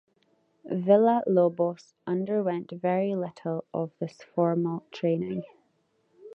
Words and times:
Villa-Lobos 0.65 1.93
underwent 2.07 2.71
very 2.71 3.13
little 3.13 3.65
of 3.71 3.91
this 3.99 4.17
formal 4.33 4.83
training. 4.89 5.43